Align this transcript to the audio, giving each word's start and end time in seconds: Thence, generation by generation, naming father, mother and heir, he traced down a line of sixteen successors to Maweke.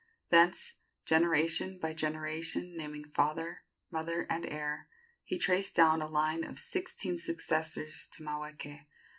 Thence, 0.31 0.79
generation 1.05 1.77
by 1.77 1.93
generation, 1.93 2.75
naming 2.75 3.11
father, 3.11 3.65
mother 3.91 4.25
and 4.31 4.47
heir, 4.49 4.87
he 5.23 5.37
traced 5.37 5.75
down 5.75 6.01
a 6.01 6.07
line 6.07 6.43
of 6.43 6.57
sixteen 6.57 7.19
successors 7.19 8.07
to 8.13 8.23
Maweke. 8.23 8.87